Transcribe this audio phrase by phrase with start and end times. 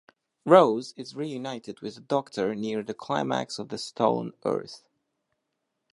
[0.45, 4.89] Rose is re-united with the Doctor near the climax of "The Stolen Earth".